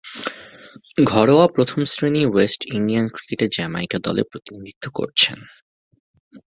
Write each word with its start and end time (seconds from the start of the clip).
ঘরোয়া 1.05 1.47
প্রথম-শ্রেণীর 1.47 2.27
West 2.27 2.61
Indian 2.73 3.05
ক্রিকেটে 3.07 3.45
জ্যামাইকা 3.47 3.97
দলের 3.99 4.29
প্রতিনিধিত্ব 4.31 4.85
করছেন। 4.93 5.37